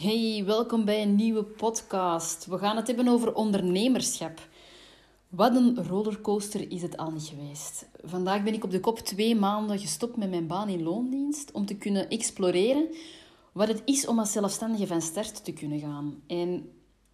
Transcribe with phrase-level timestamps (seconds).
[0.00, 2.46] Hey, welkom bij een nieuwe podcast.
[2.46, 4.48] We gaan het hebben over ondernemerschap.
[5.28, 7.88] Wat een rollercoaster is het al niet geweest.
[8.04, 11.66] Vandaag ben ik op de kop twee maanden gestopt met mijn baan in loondienst om
[11.66, 12.88] te kunnen exploreren
[13.52, 16.22] wat het is om als zelfstandige van start te kunnen gaan.
[16.26, 16.70] En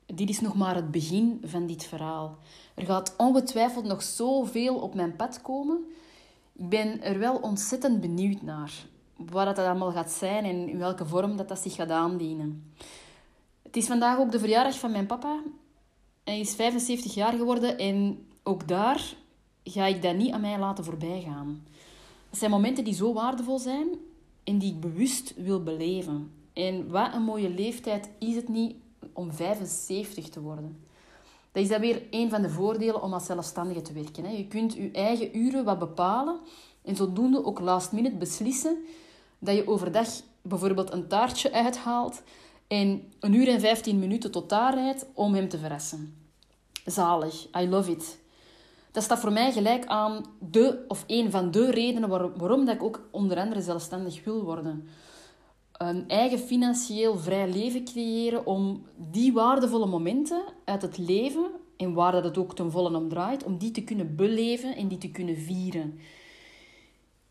[0.06, 2.38] dit is nog maar het begin van dit verhaal.
[2.74, 5.84] Er gaat ongetwijfeld nog zoveel op mijn pad komen.
[6.52, 8.86] Ik ben er wel ontzettend benieuwd naar
[9.16, 12.72] wat dat allemaal gaat zijn en in welke vorm dat, dat zich gaat aandienen.
[13.62, 15.42] Het is vandaag ook de verjaardag van mijn papa.
[16.24, 19.14] Hij is 75 jaar geworden en ook daar
[19.64, 21.66] ga ik dat niet aan mij laten voorbijgaan.
[22.30, 23.88] Het zijn momenten die zo waardevol zijn
[24.44, 26.32] en die ik bewust wil beleven.
[26.52, 28.76] En wat een mooie leeftijd is het niet
[29.12, 30.84] om 75 te worden.
[31.52, 34.36] Dat is dan weer een van de voordelen om als zelfstandige te werken.
[34.36, 36.38] Je kunt je eigen uren wat bepalen
[36.82, 38.76] en zodoende ook last minute beslissen
[39.44, 40.08] dat je overdag
[40.42, 42.22] bijvoorbeeld een taartje uithaalt
[42.66, 46.16] en een uur en 15 minuten tot daar rijdt om hem te verrassen.
[46.84, 48.18] Zalig, I love it.
[48.90, 52.82] Dat staat voor mij gelijk aan de of een van de redenen waarom, dat ik
[52.82, 54.88] ook onder andere zelfstandig wil worden.
[55.72, 62.12] Een eigen financieel vrij leven creëren om die waardevolle momenten uit het leven, en waar
[62.12, 65.10] dat het ook ten volle om draait, om die te kunnen beleven en die te
[65.10, 65.98] kunnen vieren.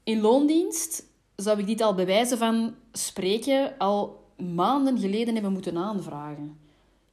[0.03, 6.57] In loondienst zou ik dit al bewijzen van spreken al maanden geleden hebben moeten aanvragen.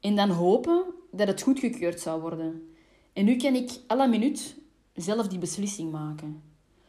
[0.00, 2.74] En dan hopen dat het goedgekeurd zou worden.
[3.12, 4.56] En nu kan ik alle minuut
[4.94, 6.42] zelf die beslissing maken.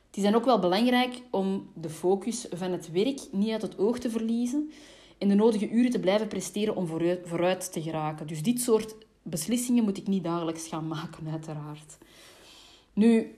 [0.08, 3.78] Het is dan ook wel belangrijk om de focus van het werk niet uit het
[3.78, 4.72] oog te verliezen
[5.18, 6.88] en de nodige uren te blijven presteren om
[7.24, 8.28] vooruit te geraken.
[8.28, 11.98] Dus dit soort beslissingen moet ik niet dagelijks gaan maken, uiteraard.
[12.94, 13.36] Nu,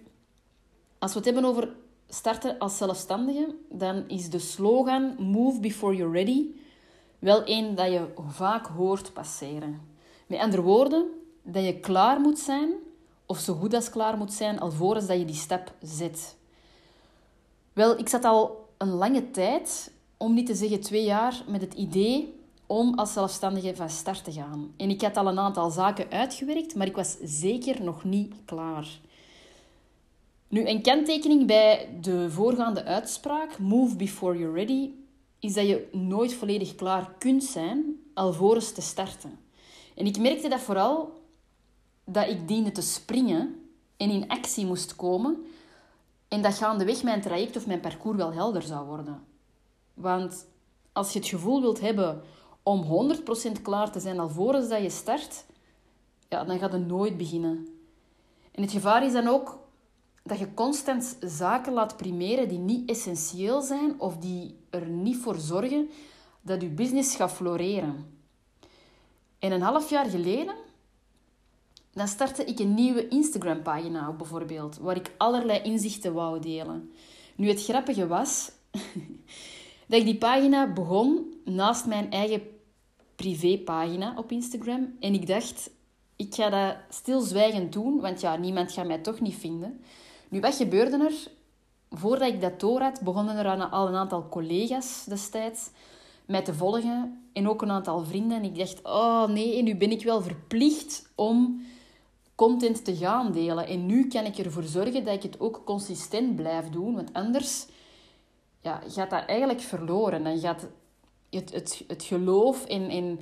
[1.00, 1.76] als we het hebben over
[2.14, 6.46] starten als zelfstandige, dan is de slogan Move before you're ready
[7.24, 9.82] wel een dat je vaak hoort passeren.
[10.28, 11.06] Met andere woorden,
[11.42, 12.70] dat je klaar moet zijn,
[13.26, 16.36] of zo goed als klaar moet zijn, alvorens dat je die stap zet.
[17.74, 21.74] Wel, ik zat al een lange tijd, om niet te zeggen twee jaar, met het
[21.74, 24.74] idee om als zelfstandige van start te gaan.
[24.78, 28.88] En ik had al een aantal zaken uitgewerkt, maar ik was zeker nog niet klaar.
[30.54, 34.90] Nu, een kenttekening bij de voorgaande uitspraak, move before you're ready,
[35.40, 39.40] is dat je nooit volledig klaar kunt zijn alvorens te starten.
[39.96, 41.22] En ik merkte dat vooral
[42.04, 45.46] dat ik diende te springen en in actie moest komen
[46.28, 49.24] en dat gaandeweg mijn traject of mijn parcours wel helder zou worden.
[49.94, 50.48] Want
[50.92, 52.22] als je het gevoel wilt hebben
[52.64, 53.12] om
[53.58, 55.46] 100% klaar te zijn alvorens dat je start,
[56.30, 57.68] ja, dan gaat het nooit beginnen.
[58.52, 59.62] En het gevaar is dan ook
[60.24, 65.36] dat je constant zaken laat primeren die niet essentieel zijn of die er niet voor
[65.36, 65.90] zorgen
[66.42, 68.22] dat je business gaat floreren.
[69.40, 70.56] En een half jaar geleden
[71.94, 76.92] dan startte ik een nieuwe Instagram-pagina bijvoorbeeld, waar ik allerlei inzichten wou delen.
[77.36, 78.52] Nu, het grappige was
[79.88, 82.42] dat ik die pagina begon naast mijn eigen
[83.16, 84.96] privépagina op Instagram.
[85.00, 85.70] En ik dacht,
[86.16, 89.82] ik ga dat stilzwijgend doen, want ja, niemand gaat mij toch niet vinden.
[90.34, 91.32] Nu, wat gebeurde er?
[91.90, 95.70] Voordat ik dat door had, begonnen er al een aantal collega's destijds
[96.26, 97.24] mij te volgen.
[97.34, 98.38] En ook een aantal vrienden.
[98.38, 101.66] En ik dacht, oh nee, nu ben ik wel verplicht om
[102.36, 103.68] content te gaan delen.
[103.68, 106.96] En nu kan ik ervoor zorgen dat ik het ook consistent blijf doen.
[106.96, 107.66] Want anders
[108.62, 110.24] ja, gaat dat eigenlijk verloren.
[110.24, 110.68] Dan gaat
[111.30, 113.20] het, het, het geloof in, in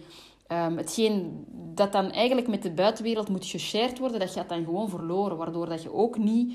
[0.52, 4.90] um, hetgeen dat dan eigenlijk met de buitenwereld moet geshared worden, dat gaat dan gewoon
[4.90, 5.38] verloren.
[5.38, 6.54] Waardoor dat je ook niet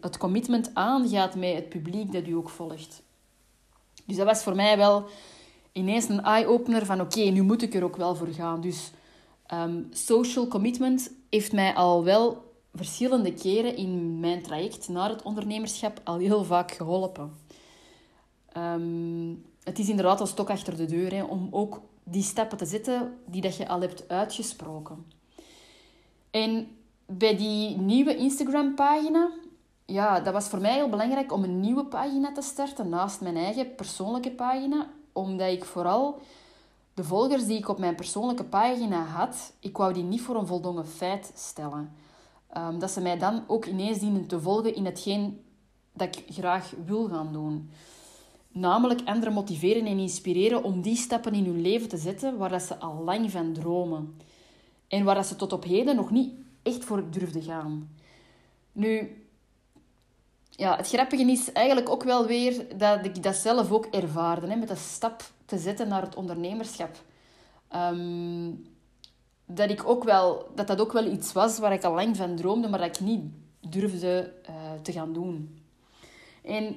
[0.00, 3.02] het commitment aangaat met het publiek dat u ook volgt.
[4.04, 5.06] Dus dat was voor mij wel
[5.72, 8.60] ineens een eye-opener van oké, nu moet ik er ook wel voor gaan.
[8.60, 8.90] Dus
[9.52, 16.00] um, social commitment heeft mij al wel verschillende keren in mijn traject naar het ondernemerschap
[16.04, 17.32] al heel vaak geholpen.
[18.56, 22.66] Um, het is inderdaad een stok achter de deur hè, om ook die stappen te
[22.66, 25.06] zetten die dat je al hebt uitgesproken.
[26.30, 26.68] En
[27.10, 29.30] bij die nieuwe Instagram-pagina,
[29.84, 33.36] ja, dat was voor mij heel belangrijk om een nieuwe pagina te starten naast mijn
[33.36, 34.90] eigen persoonlijke pagina.
[35.12, 36.20] omdat ik vooral
[36.94, 40.46] de volgers die ik op mijn persoonlijke pagina had, ik wou die niet voor een
[40.46, 41.92] voldongen feit stellen.
[42.56, 45.44] Um, dat ze mij dan ook ineens dienen te volgen in hetgeen
[45.92, 47.70] dat ik graag wil gaan doen.
[48.48, 52.62] Namelijk anderen motiveren en inspireren om die stappen in hun leven te zetten waar dat
[52.62, 54.20] ze al lang van dromen.
[54.88, 56.32] En waar dat ze tot op heden nog niet
[56.68, 57.96] echt voor durfden gaan.
[58.72, 59.22] Nu,
[60.50, 64.56] ja, het grappige is eigenlijk ook wel weer dat ik dat zelf ook ervaarde, hè,
[64.56, 66.96] met de stap te zetten naar het ondernemerschap.
[67.68, 68.50] Ehm,
[69.46, 72.36] dat, ik ook wel, dat dat ook wel iets was waar ik al lang van
[72.36, 73.24] droomde, maar dat ik niet
[73.60, 75.62] durfde uh, te gaan doen.
[76.42, 76.76] En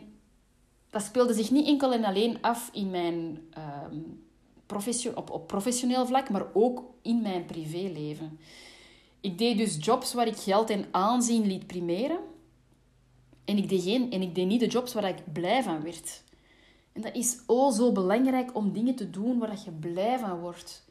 [0.89, 3.39] dat speelde zich niet enkel en alleen af in mijn,
[5.15, 8.39] op, op professioneel vlak, maar ook in mijn privéleven.
[9.21, 12.19] Ik deed dus jobs waar ik geld en aanzien liet primeren.
[13.45, 16.23] En ik deed, geen, en ik deed niet de jobs waar ik blij van werd.
[16.93, 20.89] En dat is oh zo belangrijk om dingen te doen waar je blij van wordt.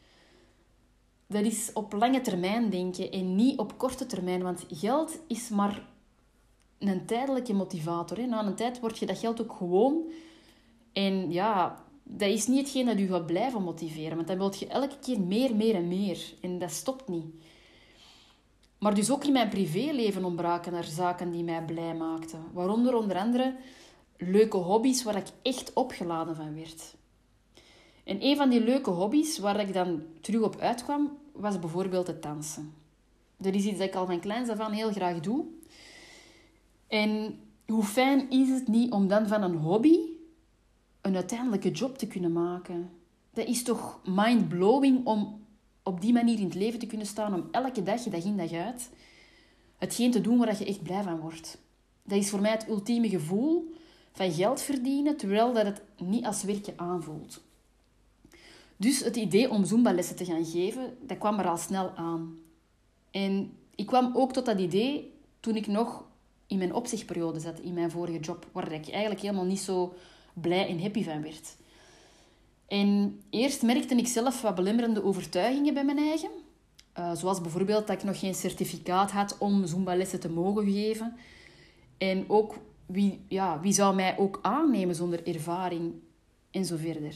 [1.26, 4.42] Dat is op lange termijn denken en niet op korte termijn.
[4.42, 5.88] Want geld is maar
[6.78, 8.16] een tijdelijke motivator.
[8.16, 8.26] Hè.
[8.26, 10.04] Na een tijd word je dat geld ook gewoon.
[10.92, 14.16] En ja, dat is niet hetgeen dat je gaat blijven motiveren.
[14.16, 16.34] Want dan wil je elke keer meer, meer en meer.
[16.40, 17.34] En dat stopt niet.
[18.80, 22.44] Maar dus ook in mijn privéleven ontbraken er zaken die mij blij maakten.
[22.52, 23.56] Waaronder onder andere
[24.16, 26.94] leuke hobby's waar ik echt opgeladen van werd.
[28.04, 32.22] En een van die leuke hobby's waar ik dan terug op uitkwam, was bijvoorbeeld het
[32.22, 32.74] dansen.
[33.36, 35.44] Dat is iets dat ik al van kleins af aan heel graag doe.
[36.86, 39.98] En hoe fijn is het niet om dan van een hobby
[41.00, 42.90] een uiteindelijke job te kunnen maken?
[43.32, 45.39] Dat is toch mind-blowing om
[45.82, 48.52] op die manier in het leven te kunnen staan, om elke dag, dag in dag
[48.52, 48.90] uit,
[49.78, 51.58] hetgeen te doen waar je echt blij van wordt.
[52.02, 53.74] Dat is voor mij het ultieme gevoel
[54.12, 57.42] van geld verdienen, terwijl dat het niet als werkje aanvoelt.
[58.76, 62.38] Dus het idee om Zumba-lessen te gaan geven, dat kwam er al snel aan.
[63.10, 66.04] En ik kwam ook tot dat idee toen ik nog
[66.46, 69.94] in mijn opzichtperiode zat, in mijn vorige job, waar ik eigenlijk helemaal niet zo
[70.32, 71.56] blij en happy van werd.
[72.70, 76.30] En eerst merkte ik zelf wat belemmerende overtuigingen bij mijn eigen.
[76.98, 81.16] Uh, zoals bijvoorbeeld dat ik nog geen certificaat had om Zumba-lessen te mogen geven.
[81.98, 82.54] En ook
[82.86, 85.94] wie, ja, wie zou mij ook aannemen zonder ervaring
[86.50, 87.14] en zo verder.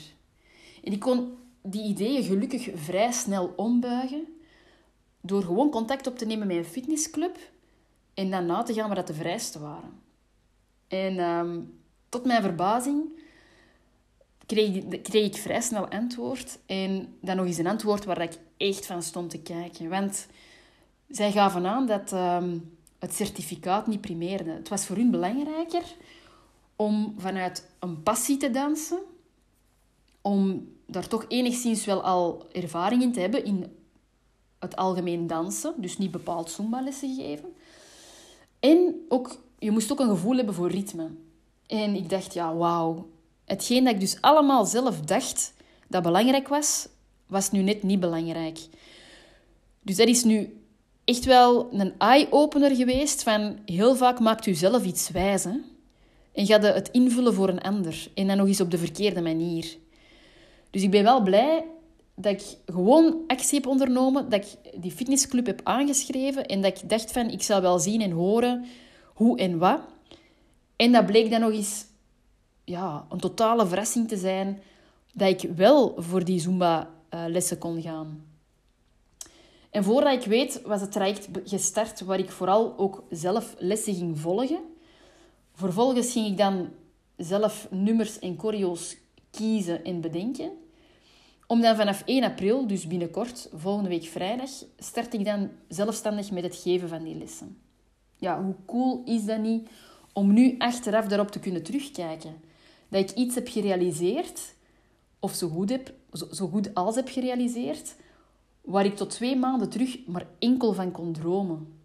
[0.85, 4.27] En ik kon die ideeën gelukkig vrij snel ombuigen
[5.21, 7.39] door gewoon contact op te nemen met een fitnessclub
[8.15, 10.01] en dan te gaan waar dat de vrijste waren.
[10.89, 11.61] En ehm,
[12.09, 13.23] tot mijn verbazing
[14.47, 16.59] kreeg, kreeg ik vrij snel antwoord.
[16.67, 19.89] En dan nog eens een antwoord waar ik echt van stond te kijken.
[19.89, 20.27] Want
[21.09, 22.59] zij gaven aan dat ehm,
[22.99, 24.51] het certificaat niet primeerde.
[24.51, 25.83] Het was voor hun belangrijker
[26.77, 28.99] om vanuit een passie te dansen,
[30.21, 33.77] om daar toch enigszins wel al ervaring in te hebben in
[34.59, 37.53] het algemeen dansen, dus niet bepaald Zumba-lessen geven.
[38.61, 41.11] En ook, je moest ook een gevoel hebben voor ritme.
[41.67, 43.09] En ik dacht, ja, wauw.
[43.45, 45.53] Hetgeen dat ik dus allemaal zelf dacht
[45.89, 46.89] dat belangrijk was,
[47.27, 48.59] was nu net niet belangrijk.
[49.83, 50.61] Dus dat is nu
[51.05, 55.45] echt wel een eye-opener geweest van heel vaak maakt u zelf iets wijs.
[55.45, 55.57] Hè?
[56.33, 58.11] En gaat het invullen voor een ander.
[58.15, 59.77] En dan nog eens op de verkeerde manier.
[60.71, 61.65] Dus ik ben wel blij
[62.15, 66.89] dat ik gewoon actie heb ondernomen, dat ik die fitnessclub heb aangeschreven en dat ik
[66.89, 68.65] dacht van, ik zal wel zien en horen
[69.15, 69.81] hoe en wat.
[70.77, 71.85] En dat bleek dan nog eens
[72.65, 74.63] ja, een totale verrassing te zijn
[75.13, 78.25] dat ik wel voor die Zumba-lessen kon gaan.
[79.71, 84.19] En voordat ik weet, was het traject gestart waar ik vooral ook zelf lessen ging
[84.19, 84.61] volgen.
[85.53, 86.69] Vervolgens ging ik dan
[87.17, 88.97] zelf nummers en choreo's
[89.31, 90.51] kiezen en bedenken.
[91.47, 96.43] Om dan vanaf 1 april, dus binnenkort, volgende week vrijdag, start ik dan zelfstandig met
[96.43, 97.59] het geven van die lessen.
[98.17, 99.69] Ja, hoe cool is dat niet
[100.13, 102.35] om nu achteraf daarop te kunnen terugkijken?
[102.95, 104.55] Dat ik iets heb gerealiseerd,
[105.19, 105.95] of zo goed, heb,
[106.33, 107.95] zo goed als heb gerealiseerd,
[108.61, 111.79] waar ik tot twee maanden terug maar enkel van kon dromen.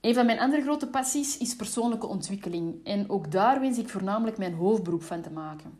[0.00, 2.84] Een van mijn andere grote passies is persoonlijke ontwikkeling.
[2.84, 5.78] En ook daar wens ik voornamelijk mijn hoofdberoep van te maken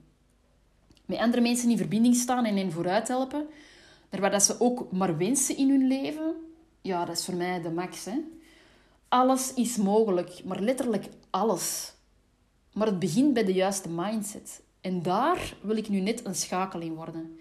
[1.11, 3.47] met andere mensen in verbinding staan en hen vooruit helpen.
[4.09, 6.35] Daar waar dat ze ook maar wensen in hun leven,
[6.81, 8.05] ja, dat is voor mij de max.
[8.05, 8.19] Hè?
[9.09, 11.93] Alles is mogelijk, maar letterlijk alles.
[12.73, 14.63] Maar het begint bij de juiste mindset.
[14.81, 17.39] En daar wil ik nu net een schakel in worden.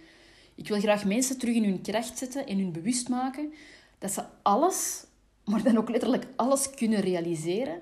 [0.55, 3.53] Ik wil graag mensen terug in hun kracht zetten en hun bewust maken
[3.97, 5.05] dat ze alles,
[5.45, 7.81] maar dan ook letterlijk alles kunnen realiseren,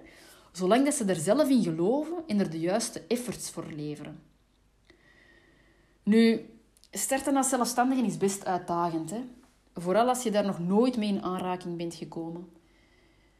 [0.51, 4.21] zolang dat ze er zelf in geloven en er de juiste efforts voor leveren.
[6.03, 6.49] Nu,
[6.91, 9.09] starten als zelfstandige is best uitdagend.
[9.09, 9.21] Hè?
[9.73, 12.49] Vooral als je daar nog nooit mee in aanraking bent gekomen.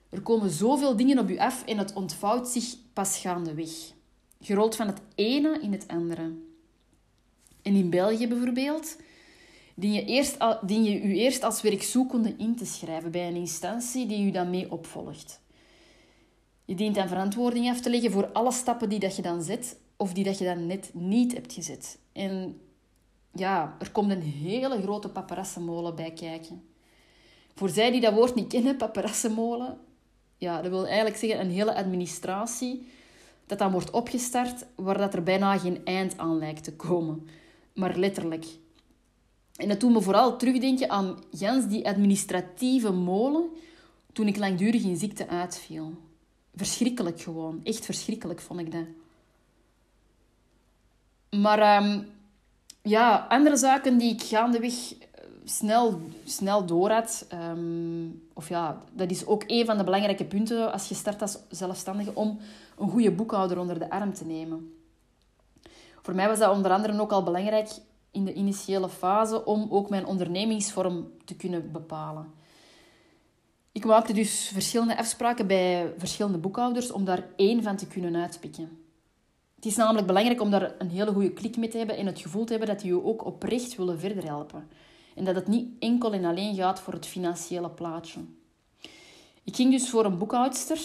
[0.10, 3.96] Er komen zoveel dingen op je af en het ontvouwt zich pas gaandeweg.
[4.38, 6.32] Je rolt van het ene in het andere.
[7.62, 8.98] En in België bijvoorbeeld,
[9.75, 14.06] dien je, eerst, dien je je eerst als werkzoekende in te schrijven bij een instantie
[14.06, 15.41] die je dan mee opvolgt.
[16.65, 19.79] Je dient dan verantwoording af te leggen voor alle stappen die dat je dan zet
[19.96, 22.00] of die dat je dan net niet hebt gezet.
[22.12, 22.62] En
[23.34, 26.63] ja, er komt een hele grote paparassenmolen bij kijken.
[27.56, 29.77] Voor zij die dat woord niet kennen, paparassenmolen,
[30.38, 32.88] ja, dat wil eigenlijk zeggen een hele administratie
[33.48, 37.27] dat dan wordt opgestart waar dat er bijna geen eind aan lijkt te komen.
[37.74, 38.46] Maar letterlijk.
[39.56, 43.50] En dat doet me vooral terugdenken aan Jans die administratieve molen
[44.13, 45.94] toen ik langdurig in ziekte uitviel.
[46.56, 47.60] Verschrikkelijk gewoon.
[47.63, 48.86] Echt verschrikkelijk vond ik dat.
[51.42, 52.04] Maar ehm,
[52.82, 54.74] ja, andere zaken die ik gaandeweg
[55.50, 56.89] snel, snel door.
[56.89, 61.38] Ehm, of ja, dat is ook een van de belangrijke punten als je start als
[61.50, 62.39] zelfstandige, om
[62.77, 64.74] een goede boekhouder onder de arm te nemen.
[66.01, 67.70] Voor mij was dat onder andere ook al belangrijk
[68.12, 72.32] in de initiële fase om ook mijn ondernemingsvorm te kunnen bepalen.
[73.72, 78.86] Ik maakte dus verschillende afspraken bij verschillende boekhouders om daar één van te kunnen uitpikken.
[79.56, 82.20] Het is namelijk belangrijk om daar een hele goede klik mee te hebben en het
[82.20, 84.68] gevoel te hebben dat die je ook oprecht willen verder helpen.
[85.17, 88.19] En dat het niet enkel en alleen gaat voor het financiële plaatje.
[89.43, 90.79] Ik ging dus voor een boekhoudster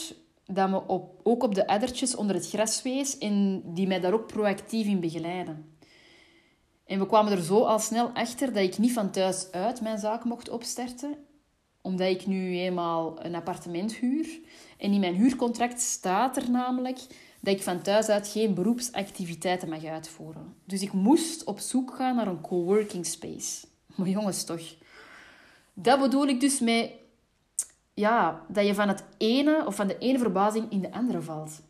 [0.47, 4.13] dat me op, ook op de addertjes onder het gras wees en die mij daar
[4.13, 5.77] ook proactief in begeleiden.
[6.85, 9.99] En we kwamen er zo al snel achter dat ik niet van thuis uit mijn
[9.99, 11.15] zaak mocht opstarten,
[11.81, 14.41] omdat ik nu eenmaal een appartement huur.
[14.79, 16.99] En in mijn huurcontract staat er namelijk
[17.41, 20.55] dat ik van thuis uit geen beroepsactiviteiten mag uitvoeren.
[20.65, 23.71] Dus ik moest op zoek gaan naar een coworking space.
[24.09, 24.63] Jongens, toch.
[25.75, 26.91] Dat bedoel ik dus met
[27.95, 31.61] ja, dat je van het ene of van de ene verbazing in de andere valt.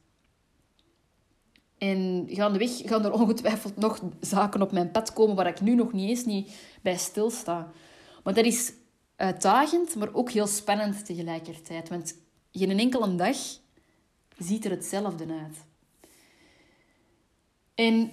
[1.79, 5.93] En gaandeweg gaan er ongetwijfeld nog zaken op mijn pad komen waar ik nu nog
[5.93, 7.73] niet eens niet bij stilsta.
[8.25, 8.73] Maar dat is
[9.17, 11.89] uitdagend, maar ook heel spannend tegelijkertijd.
[11.89, 12.15] Want
[12.53, 13.37] geen enkele dag
[14.39, 15.57] ziet er hetzelfde uit.
[17.75, 18.11] En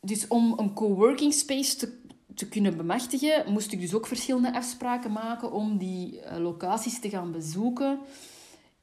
[0.00, 1.98] dus om een coworking space te,
[2.36, 7.08] te kunnen bemachtigen, moest ik dus ook verschillende afspraken maken om die eh, locaties te
[7.08, 7.98] gaan bezoeken.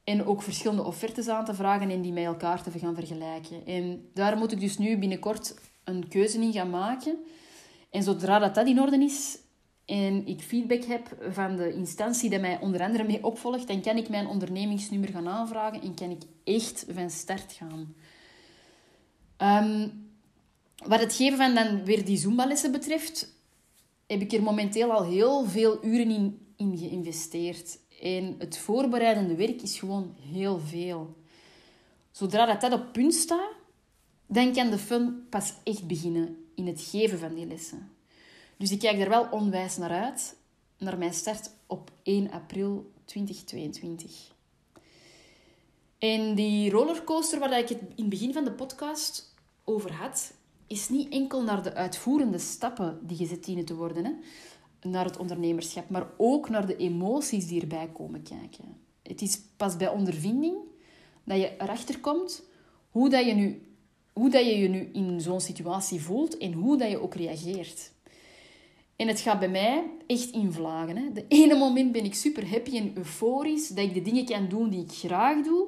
[0.04, 3.66] En ook verschillende offertes aan te vragen en die met elkaar te gaan vergelijken.
[3.66, 7.18] En daar moet ik dus nu binnenkort een keuze in gaan maken.
[7.90, 9.38] En zodra dat, dat in orde is
[9.86, 13.98] en ik feedback heb van de instantie die mij onder andere mee opvolgt, dan kan
[13.98, 17.96] ik mijn ondernemingsnummer gaan aanvragen en kan ik echt van start gaan.
[19.38, 20.08] Um,
[20.86, 23.34] wat het geven van dan weer die Zumba-lessen betreft,
[24.08, 27.80] heb ik er momenteel al heel veel uren in, geïnvesteerd.
[28.02, 31.16] En het voorbereidende werk is gewoon heel veel.
[32.12, 33.52] Zodra dat, dat op punt staat,
[34.28, 37.92] dan kan de fun pas echt beginnen in het geven van die lessen.
[38.58, 40.36] Dus ik kijk er wel onwijs naar uit,
[40.78, 44.32] naar mijn start op 1 april 2022.
[45.98, 49.34] En die rollercoaster waar ik het in het begin van de podcast
[49.64, 50.34] over had,
[50.74, 54.12] is niet enkel naar de uitvoerende stappen die gezet dienen te worden, hè,
[54.90, 58.78] naar het ondernemerschap, maar ook naar de emoties die erbij komen kijken.
[59.04, 60.56] Het is pas bij ondervinding
[61.24, 62.44] dat je erachter komt
[62.90, 63.62] hoe, dat je, nu,
[64.14, 67.92] hoe dat je je nu in zo'n situatie voelt en hoe dat je ook reageert.
[68.96, 70.98] En het gaat bij mij echt in vlagen.
[70.98, 71.12] Hè.
[71.12, 74.70] De ene moment ben ik super happy en euforisch dat ik de dingen kan doen
[74.70, 75.68] die ik graag doe.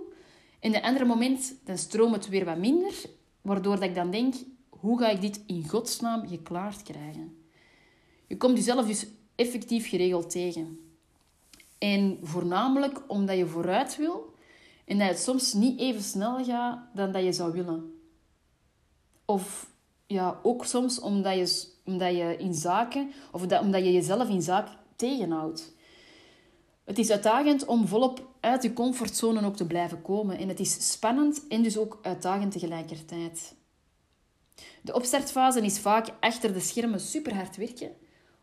[0.60, 2.94] En de andere moment dan stroomt het weer wat minder,
[3.42, 4.36] waardoor dat ik dan denk,
[4.86, 7.38] hoe ga ik dit in godsnaam geklaard krijgen?
[8.28, 10.80] Je komt jezelf dus effectief geregeld tegen.
[11.78, 14.34] En voornamelijk omdat je vooruit wil
[14.86, 17.94] en dat het soms niet even snel gaat dan dat je zou willen.
[19.26, 19.70] Of
[20.08, 24.42] ja, ook soms omdat je, omdat je in zaken, of dat, omdat je jezelf in
[24.42, 25.74] zaak tegenhoudt.
[26.84, 30.38] Het is uitdagend om volop uit je comfortzone ook te blijven komen.
[30.38, 33.55] En het is spannend en dus ook uitdagend tegelijkertijd.
[34.82, 37.92] De opstartfase is vaak achter de schermen super hard werken,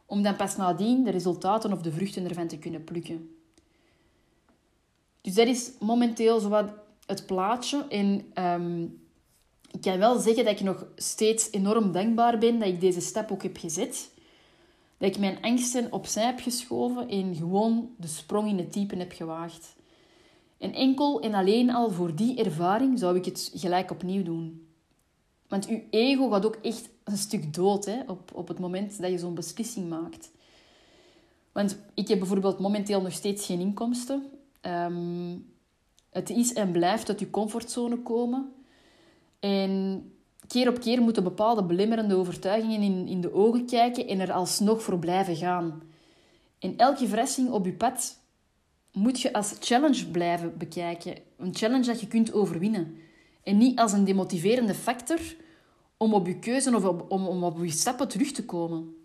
[0.07, 3.37] om dan pas nadien de resultaten of de vruchten ervan te kunnen plukken.
[5.21, 6.73] Dus dat is momenteel zowat
[7.07, 7.87] het plaatje.
[7.89, 9.01] En um,
[9.71, 13.31] ik kan wel zeggen dat ik nog steeds enorm dankbaar ben dat ik deze stap
[13.31, 14.11] ook heb gezet.
[14.99, 19.13] Dat ik mijn angsten opzij heb geschoven en gewoon de sprong in het diepe heb
[19.13, 19.77] gewaagd.
[20.59, 24.62] En enkel en alleen al voor die ervaring zou ik het gelijk opnieuw doen.
[25.53, 29.11] Want je ego gaat ook echt een stuk dood hè, op, op het moment dat
[29.11, 30.31] je zo'n beslissing maakt.
[31.53, 34.31] Want ik heb bijvoorbeeld momenteel nog steeds geen inkomsten.
[34.61, 35.37] Ehm,
[36.11, 38.53] het is en blijft uit je comfortzone komen.
[39.41, 40.03] En
[40.47, 44.83] keer op keer moeten bepaalde belemmerende overtuigingen in, in de ogen kijken en er alsnog
[44.83, 45.83] voor blijven gaan.
[46.59, 48.19] En elke verrassing op je pad
[48.93, 51.15] moet je als challenge blijven bekijken.
[51.37, 52.97] Een challenge dat je kunt overwinnen.
[53.43, 55.21] En niet als een demotiverende factor
[56.03, 58.97] om op je keuze of om, om op je stappen terug te komen.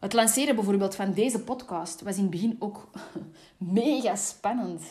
[0.00, 2.88] Het lanceren bijvoorbeeld van deze podcast was in het begin ook
[3.80, 4.82] mega spannend.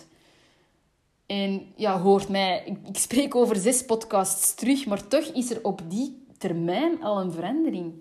[1.25, 5.81] En ja, hoort mij, ik spreek over zes podcasts terug, maar toch is er op
[5.87, 7.93] die termijn al een verandering.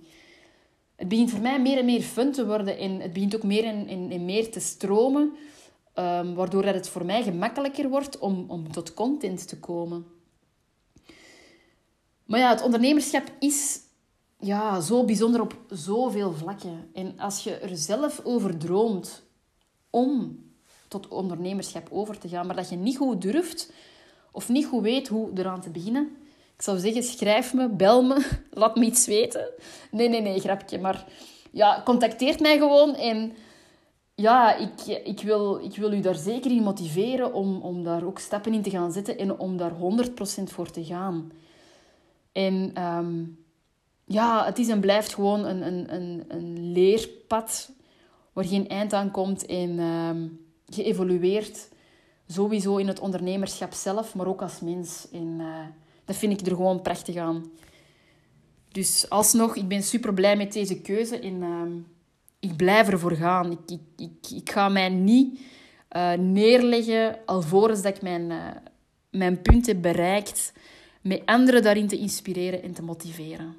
[0.97, 3.65] Het begint voor mij meer en meer fun te worden en het begint ook meer
[3.65, 5.33] en, en, meer te stromen,
[5.99, 10.14] um, waardoor dat het voor mij gemakkelijker wordt om, om tot content te komen.
[12.25, 13.81] Maar ja, het ondernemerschap is
[14.39, 16.91] ja, zo bijzonder op zoveel vlakken.
[16.93, 19.23] En als je er zelf over droomt
[19.91, 20.39] om
[20.89, 23.73] tot ondernemerschap over te gaan, maar dat je niet goed durft
[24.33, 26.17] of niet goed weet hoe eraan te beginnen,
[26.57, 29.51] ik zou zeggen, schrijf me, bel me, laat me iets weten.
[29.91, 30.79] Nee, nee, nee, grapje.
[30.79, 31.07] Maar
[31.51, 33.33] ja, contacteert mij gewoon en
[34.15, 38.19] ja, ik, ik, wil, ik wil u daar zeker in motiveren om, om daar ook
[38.19, 39.75] stappen in te gaan zetten en om daar 100%
[40.45, 41.33] voor te gaan.
[42.35, 43.25] En ehm,
[44.05, 47.71] ja, het is en blijft gewoon een, een, een, een leerpad
[48.33, 51.69] waar geen eind aan komt en um, geëvolueerd.
[52.27, 55.09] Sowieso in het ondernemerschap zelf, maar ook als mens.
[55.13, 55.59] En uh,
[56.05, 57.51] dat vind ik er gewoon prachtig aan.
[58.69, 61.63] Dus alsnog, ik ben super blij met deze keuze en uh,
[62.41, 63.51] ik blijf ervoor gaan.
[63.51, 65.41] Ik, ik, ik, ik ga mij niet
[65.97, 68.47] uh, neerleggen alvorens dat ik mijn, uh,
[69.11, 70.53] mijn punt heb bereikt,
[71.05, 73.57] met anderen daarin te inspireren en te motiveren.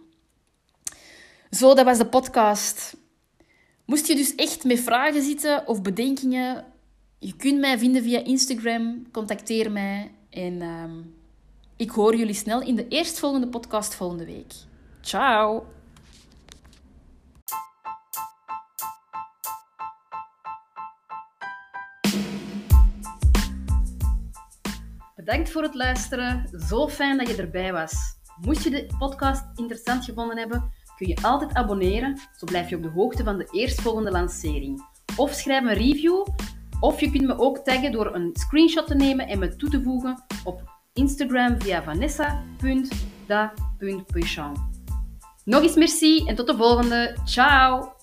[1.52, 2.98] Zo, dat was de podcast.
[3.86, 6.66] Moest je dus echt met vragen zitten of bedenkingen,
[7.20, 9.12] je kunt mij vinden via Instagram.
[9.12, 10.12] Contacteer mij.
[10.30, 10.84] En uh,
[11.76, 14.54] ik hoor jullie snel in de eerstvolgende podcast volgende week.
[15.02, 15.75] Ciao!
[25.26, 26.50] Bedankt voor het luisteren.
[26.68, 27.94] Zo fijn dat je erbij was.
[28.42, 32.82] Moest je de podcast interessant gevonden hebben, kun je altijd abonneren, zo blijf je op
[32.82, 34.86] de hoogte van de eerstvolgende lancering.
[35.16, 36.26] Of schrijf een review,
[36.80, 39.84] of je kunt me ook taggen door een screenshot te nemen en me toe te
[39.84, 44.54] voegen op Instagram via vanessa.da.puchon.
[45.44, 47.18] Nog eens merci en tot de volgende.
[47.24, 47.95] Ciao!